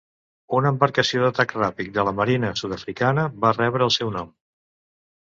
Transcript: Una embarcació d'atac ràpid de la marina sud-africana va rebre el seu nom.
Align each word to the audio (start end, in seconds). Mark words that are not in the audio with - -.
Una 0.59 0.71
embarcació 0.73 1.21
d'atac 1.25 1.53
ràpid 1.59 1.93
de 1.99 2.07
la 2.09 2.15
marina 2.23 2.51
sud-africana 2.65 3.29
va 3.47 3.55
rebre 3.63 3.89
el 3.91 3.97
seu 4.01 4.15
nom. 4.21 4.37